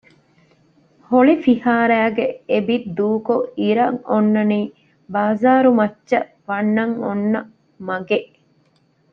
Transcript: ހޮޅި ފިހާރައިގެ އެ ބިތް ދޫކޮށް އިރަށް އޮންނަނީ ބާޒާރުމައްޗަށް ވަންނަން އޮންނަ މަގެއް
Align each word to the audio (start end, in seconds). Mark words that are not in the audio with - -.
ހޮޅި 1.09 1.33
ފިހާރައިގެ 1.43 2.25
އެ 2.49 2.57
ބިތް 2.67 2.87
ދޫކޮށް 2.97 3.47
އިރަށް 3.59 3.99
އޮންނަނީ 4.09 4.59
ބާޒާރުމައްޗަށް 5.13 6.29
ވަންނަން 6.47 6.95
އޮންނަ 7.03 7.39
މަގެއް 7.87 8.29